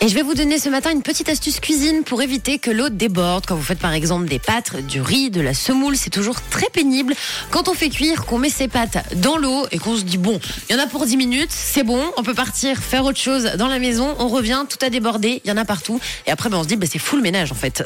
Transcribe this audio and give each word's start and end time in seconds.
Et 0.00 0.06
je 0.06 0.14
vais 0.14 0.22
vous 0.22 0.34
donner 0.34 0.60
ce 0.60 0.68
matin 0.68 0.92
une 0.92 1.02
petite 1.02 1.28
astuce 1.28 1.58
cuisine 1.58 2.04
pour 2.04 2.22
éviter 2.22 2.60
que 2.60 2.70
l'eau 2.70 2.88
déborde. 2.88 3.46
Quand 3.46 3.56
vous 3.56 3.64
faites 3.64 3.80
par 3.80 3.92
exemple 3.94 4.28
des 4.28 4.38
pâtes, 4.38 4.76
du 4.86 5.00
riz, 5.00 5.28
de 5.28 5.40
la 5.40 5.54
semoule, 5.54 5.96
c'est 5.96 6.08
toujours 6.10 6.40
très 6.40 6.68
pénible. 6.72 7.16
Quand 7.50 7.66
on 7.66 7.74
fait 7.74 7.88
cuire, 7.88 8.24
qu'on 8.24 8.38
met 8.38 8.48
ses 8.48 8.68
pâtes 8.68 8.98
dans 9.16 9.36
l'eau 9.36 9.66
et 9.72 9.78
qu'on 9.78 9.96
se 9.96 10.02
dit 10.02 10.16
bon, 10.16 10.38
il 10.70 10.76
y 10.76 10.78
en 10.78 10.80
a 10.80 10.86
pour 10.86 11.04
10 11.04 11.16
minutes, 11.16 11.50
c'est 11.50 11.82
bon, 11.82 12.00
on 12.16 12.22
peut 12.22 12.32
partir 12.34 12.78
faire 12.78 13.04
autre 13.06 13.18
chose 13.18 13.42
dans 13.58 13.66
la 13.66 13.80
maison, 13.80 14.14
on 14.20 14.28
revient, 14.28 14.64
tout 14.68 14.78
a 14.86 14.88
débordé, 14.88 15.42
il 15.44 15.48
y 15.48 15.52
en 15.52 15.56
a 15.56 15.64
partout. 15.64 15.98
Et 16.28 16.30
après, 16.30 16.48
ben, 16.48 16.58
on 16.58 16.62
se 16.62 16.68
dit, 16.68 16.76
ben, 16.76 16.88
c'est 16.90 17.00
full 17.00 17.20
ménage 17.20 17.50
en 17.50 17.56
fait. 17.56 17.82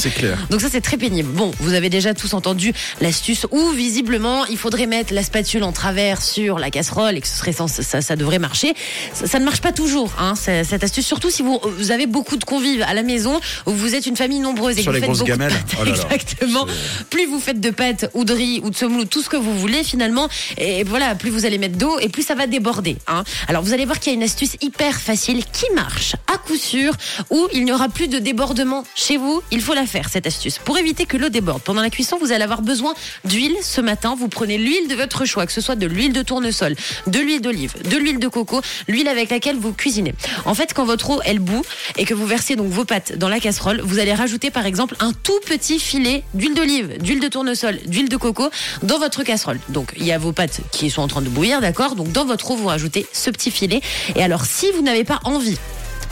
C'est 0.00 0.14
clair. 0.14 0.38
Donc 0.50 0.62
ça 0.62 0.68
c'est 0.72 0.80
très 0.80 0.96
pénible. 0.96 1.28
Bon, 1.30 1.50
vous 1.60 1.74
avez 1.74 1.90
déjà 1.90 2.14
tous 2.14 2.32
entendu 2.32 2.72
l'astuce 3.02 3.46
où 3.50 3.68
visiblement 3.72 4.46
il 4.46 4.56
faudrait 4.56 4.86
mettre 4.86 5.12
la 5.12 5.22
spatule 5.22 5.62
en 5.64 5.72
travers 5.72 6.22
sur 6.22 6.58
la 6.58 6.70
casserole 6.70 7.18
et 7.18 7.20
que 7.20 7.28
ce 7.28 7.36
serait 7.36 7.52
sens- 7.52 7.82
ça, 7.82 8.00
ça 8.00 8.16
devrait 8.16 8.38
marcher. 8.38 8.72
Ça, 9.12 9.26
ça 9.26 9.38
ne 9.38 9.44
marche 9.44 9.60
pas 9.60 9.72
toujours, 9.72 10.10
hein, 10.18 10.32
cette 10.36 10.82
astuce. 10.82 11.04
Surtout 11.06 11.28
si 11.28 11.42
vous, 11.42 11.49
vous 11.58 11.90
avez 11.90 12.06
beaucoup 12.06 12.36
de 12.36 12.44
convives 12.44 12.82
à 12.82 12.94
la 12.94 13.02
maison 13.02 13.40
ou 13.66 13.72
vous 13.72 13.94
êtes 13.94 14.06
une 14.06 14.16
famille 14.16 14.38
nombreuse 14.40 14.78
et 14.78 14.82
Sur 14.82 14.92
que 14.92 14.98
les 14.98 15.06
vous 15.06 15.14
faites 15.14 15.24
de 15.24 15.30
gamelles. 15.30 15.52
pâtes. 15.52 15.76
Oh 15.80 15.84
là 15.84 15.90
là. 15.92 15.96
Exactement. 16.14 16.66
Plus 17.10 17.26
vous 17.26 17.40
faites 17.40 17.60
de 17.60 17.70
pâtes 17.70 18.10
ou 18.14 18.24
de 18.24 18.32
riz 18.32 18.60
ou 18.62 18.70
de 18.70 18.76
semoule 18.76 19.00
ou 19.00 19.04
tout 19.04 19.22
ce 19.22 19.28
que 19.28 19.36
vous 19.36 19.56
voulez 19.58 19.82
finalement, 19.84 20.28
et 20.58 20.84
voilà, 20.84 21.14
plus 21.14 21.30
vous 21.30 21.46
allez 21.46 21.58
mettre 21.58 21.76
d'eau 21.78 21.98
et 21.98 22.08
plus 22.08 22.22
ça 22.22 22.34
va 22.34 22.46
déborder. 22.46 22.96
Hein. 23.06 23.24
Alors 23.48 23.62
vous 23.62 23.72
allez 23.72 23.84
voir 23.84 23.98
qu'il 23.98 24.12
y 24.12 24.14
a 24.14 24.16
une 24.16 24.22
astuce 24.22 24.56
hyper 24.60 25.00
facile 25.00 25.42
qui 25.52 25.64
marche 25.74 26.14
à 26.32 26.38
coup 26.38 26.56
sûr 26.56 26.92
où 27.30 27.48
il 27.52 27.64
n'y 27.64 27.72
aura 27.72 27.88
plus 27.88 28.08
de 28.08 28.18
débordement 28.18 28.84
chez 28.94 29.16
vous. 29.16 29.42
Il 29.50 29.60
faut 29.60 29.74
la 29.74 29.86
faire 29.86 30.08
cette 30.08 30.26
astuce 30.26 30.58
pour 30.58 30.78
éviter 30.78 31.06
que 31.06 31.16
l'eau 31.16 31.28
déborde. 31.28 31.62
Pendant 31.62 31.82
la 31.82 31.90
cuisson, 31.90 32.16
vous 32.20 32.32
allez 32.32 32.44
avoir 32.44 32.62
besoin 32.62 32.94
d'huile 33.24 33.56
ce 33.62 33.80
matin. 33.80 34.14
Vous 34.18 34.28
prenez 34.28 34.58
l'huile 34.58 34.88
de 34.88 34.94
votre 34.94 35.24
choix, 35.24 35.46
que 35.46 35.52
ce 35.52 35.60
soit 35.60 35.76
de 35.76 35.86
l'huile 35.86 36.12
de 36.12 36.22
tournesol, 36.22 36.76
de 37.06 37.18
l'huile 37.18 37.40
d'olive, 37.40 37.74
de 37.88 37.96
l'huile 37.96 38.18
de 38.18 38.28
coco, 38.28 38.60
l'huile 38.88 39.08
avec 39.08 39.30
laquelle 39.30 39.56
vous 39.56 39.72
cuisinez. 39.72 40.14
En 40.44 40.54
fait, 40.54 40.72
quand 40.74 40.84
votre 40.84 41.10
eau 41.10 41.20
elle 41.24 41.39
bout 41.40 41.64
et 41.96 42.04
que 42.04 42.14
vous 42.14 42.26
versez 42.26 42.56
donc 42.56 42.68
vos 42.68 42.84
pâtes 42.84 43.16
dans 43.16 43.28
la 43.28 43.40
casserole, 43.40 43.80
vous 43.82 43.98
allez 43.98 44.14
rajouter 44.14 44.50
par 44.50 44.66
exemple 44.66 44.96
un 45.00 45.12
tout 45.12 45.38
petit 45.46 45.78
filet 45.78 46.22
d'huile 46.34 46.54
d'olive, 46.54 46.98
d'huile 46.98 47.20
de 47.20 47.28
tournesol, 47.28 47.78
d'huile 47.86 48.08
de 48.08 48.16
coco 48.16 48.50
dans 48.82 48.98
votre 48.98 49.22
casserole. 49.22 49.58
Donc 49.68 49.92
il 49.96 50.04
y 50.04 50.12
a 50.12 50.18
vos 50.18 50.32
pâtes 50.32 50.60
qui 50.72 50.90
sont 50.90 51.02
en 51.02 51.08
train 51.08 51.22
de 51.22 51.28
bouillir, 51.28 51.60
d'accord? 51.60 51.94
Donc 51.94 52.12
dans 52.12 52.24
votre 52.24 52.50
eau, 52.50 52.56
vous 52.56 52.66
rajoutez 52.66 53.06
ce 53.12 53.30
petit 53.30 53.50
filet. 53.50 53.80
Et 54.16 54.22
alors 54.22 54.44
si 54.44 54.70
vous 54.72 54.82
n'avez 54.82 55.04
pas 55.04 55.20
envie 55.24 55.58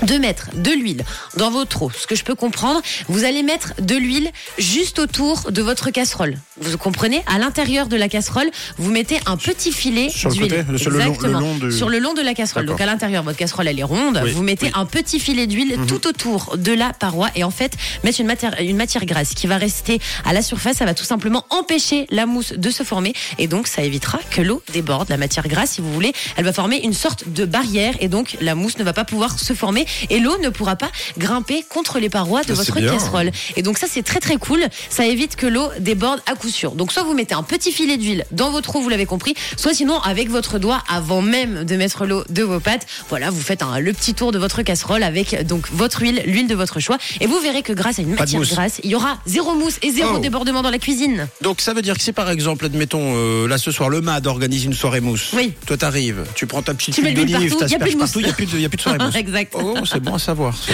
de 0.03 0.15
mettre 0.17 0.49
de 0.55 0.71
l'huile 0.71 1.05
dans 1.37 1.51
votre 1.51 1.83
eau, 1.83 1.91
ce 1.97 2.07
que 2.07 2.15
je 2.15 2.25
peux 2.25 2.35
comprendre, 2.35 2.81
vous 3.09 3.25
allez 3.25 3.43
mettre 3.43 3.73
de 3.81 3.95
l'huile 3.97 4.31
juste 4.59 4.99
autour 4.99 5.51
de 5.51 5.63
votre 5.63 5.91
casserole. 5.91 6.39
Vous 6.61 6.79
comprenez? 6.79 7.23
À 7.27 7.39
l'intérieur 7.39 7.87
de 7.87 7.97
la 7.97 8.09
casserole, 8.09 8.49
vous 8.79 8.91
mettez 8.91 9.19
un 9.27 9.37
petit 9.37 9.73
filet 9.73 10.09
Sur 10.09 10.31
le 10.31 10.35
d'huile. 10.37 10.65
côté 10.67 10.79
Sur 10.79 10.91
le 10.91 10.99
long- 10.99 11.05
le 11.05 11.11
Exactement. 11.11 11.41
long 11.41 11.57
de- 11.57 11.71
Sur 11.71 11.89
le 11.89 11.99
long 11.99 12.15
de 12.15 12.21
la 12.23 12.35
casserole. 12.35 12.67
Donc 12.67 12.81
à 12.81 12.87
l'intérieur, 12.87 13.23
votre 13.23 13.39
casserole 13.39 13.69
elle 13.69 13.79
est 13.79 13.83
ronde. 13.85 14.21
Oui, 14.25 14.33
Vous 14.33 14.43
mettez 14.43 14.67
oui. 14.67 14.73
Mhm. 14.75 14.81
un 14.83 14.87
petit 14.87 15.21
filet 15.21 15.47
d'huile 15.47 15.77
tout 15.89 16.07
autour 16.07 16.57
de 16.57 16.73
la 16.73 16.93
paroi 16.93 17.29
et 17.35 17.45
en 17.45 17.51
fait 17.51 17.73
mettre 18.05 18.21
une 18.21 18.27
matière, 18.27 18.55
une 18.61 18.77
matière 18.77 19.05
grasse 19.05 19.35
qui 19.35 19.47
va 19.47 19.57
rester 19.57 20.01
à 20.25 20.33
la 20.33 20.43
surface. 20.43 20.77
Ça 20.79 20.85
va 20.85 20.95
tout 20.95 21.05
simplement 21.05 21.45
empêcher 21.51 22.07
la 22.11 22.27
mousse 22.27 22.53
de 22.53 22.71
se 22.71 22.83
former 22.83 23.15
et 23.39 23.47
donc 23.49 23.67
ça 23.67 23.83
évitera 23.83 24.19
que 24.31 24.41
l'eau 24.43 24.63
déborde. 24.73 25.09
La 25.09 25.17
matière 25.17 25.47
grasse, 25.49 25.73
si 25.73 25.81
vous 25.81 25.93
voulez, 25.93 26.13
elle 26.37 26.45
va 26.45 26.53
former 26.53 26.81
une 26.83 26.93
sorte 26.95 27.29
de 27.29 27.45
barrière 27.45 27.95
et 28.01 28.09
donc 28.09 28.37
la 28.41 28.55
mousse 28.55 28.79
ne 28.79 28.85
va 28.85 28.93
pas 28.93 29.05
pouvoir 29.05 29.39
se 29.39 29.53
former 29.55 29.87
et 30.11 30.19
l'eau 30.21 30.37
ne 30.43 30.49
pourra 30.49 30.77
pas 30.77 30.91
grimper 31.19 31.65
contre 31.69 31.99
les 31.99 32.09
parois 32.09 32.43
de 32.43 32.55
Ça, 32.55 32.63
votre 32.63 32.81
casserole. 32.81 33.31
Et 33.57 33.63
donc 33.63 33.79
ça 33.79 33.87
c'est 33.91 34.03
très 34.03 34.21
très 34.21 34.37
cool. 34.37 34.61
Ça 34.91 35.07
évite 35.07 35.37
que 35.37 35.47
l'eau 35.47 35.69
déborde 35.81 36.21
à 36.27 36.35
coup 36.35 36.49
sûr. 36.49 36.73
Donc 36.73 36.93
soit 36.93 37.03
vous 37.03 37.15
mettez 37.15 37.35
un 37.35 37.43
petit 37.43 37.73
filet 37.73 37.97
d'huile 37.97 38.25
dans 38.33 38.51
votre 38.51 38.77
eau, 38.77 38.81
vous 38.81 38.89
l'avez 38.89 39.07
compris, 39.07 39.35
soit 39.57 39.75
sinon 39.75 40.01
avec 40.01 40.31
votre 40.31 40.59
doigt 40.59 40.83
avant 40.89 41.23
même 41.23 41.65
de 41.65 41.77
mettre 41.77 42.07
l'eau 42.07 42.25
de 42.29 42.43
vos 42.43 42.61
pâtes, 42.61 42.87
voilà, 43.09 43.31
vous 43.31 43.41
faites 43.41 43.63
un, 43.63 43.79
le 43.81 43.93
petit 43.93 44.15
tour 44.15 44.33
de 44.33 44.39
votre 44.39 44.63
casserole 44.63 45.03
avec 45.03 45.47
donc 45.47 45.69
votre 45.73 46.03
huile, 46.03 46.23
l'huile 46.27 46.47
de 46.49 46.55
votre 46.55 46.81
choix, 46.81 46.99
et 47.21 47.27
vous 47.27 47.39
verrez 47.41 47.63
que 47.63 47.73
grâce 47.73 47.99
à 47.99 48.03
une 48.03 48.15
matière 48.15 48.41
grasse, 48.43 48.81
il 48.85 48.91
y 48.91 48.95
aura 48.95 49.19
zéro 49.27 49.55
mousse 49.55 49.79
et 49.83 49.91
zéro 49.91 50.09
Oh. 50.17 50.19
débordement 50.21 50.63
dans 50.63 50.71
la 50.71 50.79
cuisine. 50.79 51.29
Donc 51.43 51.61
ça 51.61 51.75
veut 51.75 51.83
dire 51.83 51.95
que 51.97 52.03
si 52.03 52.13
par 52.13 52.31
exemple, 52.31 52.65
admettons, 52.65 53.13
euh, 53.17 53.47
là 53.47 53.59
ce 53.59 53.71
soir, 53.71 53.89
le 53.91 54.01
MAD 54.01 54.27
organise 54.27 54.65
une 54.65 54.73
soirée 54.73 55.01
mousse. 55.01 55.31
Oui. 55.35 55.53
Toi 55.67 55.77
t'arrives, 55.77 56.25
tu 56.35 56.47
prends 56.47 56.63
ta 56.63 56.73
petite 56.73 56.95
Tu 56.95 57.03
huile 57.03 57.15
d'olive, 57.15 57.51
partout, 57.51 57.67
y 57.71 57.75
a 57.75 57.79
plus 57.79 57.91
de 57.93 57.97
mousse. 57.97 58.05
partout, 58.13 58.21
il 58.21 58.25
n'y 58.25 58.31
a, 58.31 58.33
plus 58.33 58.47
de- 58.47 58.59
y 58.59 58.65
a 58.65 58.69
plus 58.69 58.77
de 58.79 58.83
soirée 58.83 58.99
mousse. 59.05 59.15
exact. 59.17 59.53
Oh, 59.55 59.75
c'est 59.85 60.01
bon 60.01 60.15
à 60.15 60.19
savoir. 60.19 60.57
ça. 60.57 60.73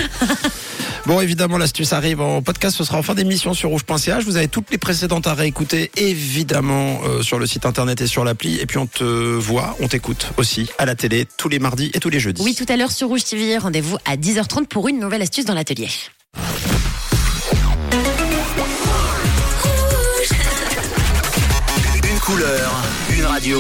Bon, 1.07 1.21
évidemment, 1.21 1.59
l'astuce 1.59 1.93
arrive 1.93 2.23
en 2.23 2.41
podcast. 2.41 2.79
Ce 2.79 2.85
sera 2.85 2.97
en 2.97 3.03
fin 3.03 3.15
d'émission 3.15 3.53
sur 3.53 3.69
rouge.ch. 3.69 4.25
Vous 4.25 4.39
avez 4.39 4.49
toutes 4.49 4.71
les 4.71 4.79
précédentes 4.79 5.27
à 5.27 5.35
réécouter, 5.35 5.91
évidemment, 5.97 7.01
euh, 7.05 7.23
sur 7.23 7.39
le 7.39 7.47
site 7.47 7.67
internet 7.67 8.01
et 8.01 8.07
sur 8.07 8.25
l'appli. 8.25 8.59
Et 8.59 8.65
puis, 8.65 8.79
on 8.79 8.87
te 8.87 9.05
voit, 9.05 9.77
on 9.81 9.89
t'écoute 9.89 10.29
aussi 10.39 10.71
à 10.79 10.87
la 10.87 10.95
télé 10.95 11.27
tous 11.37 11.51
les 11.51 11.59
mardis 11.59 11.91
et 11.93 12.01
tous 12.01 12.09
les 12.09 12.21
jeudis. 12.21 12.43
Oui, 12.43 12.55
tout 12.55 12.65
à 12.71 12.77
l'heure 12.79 12.91
sur 12.91 13.09
Rouge 13.09 13.25
TV, 13.25 13.59
rendez-vous 13.59 13.99
à 14.07 14.17
10h30 14.17 14.67
pour 14.67 14.89
une 14.89 14.99
nouvelle 14.99 15.21
astuce 15.21 15.45
dans 15.45 15.55
l'atelier. 15.55 15.89
Une 22.03 22.21
couleur, 22.21 22.83
une 23.15 23.25
radio. 23.27 23.59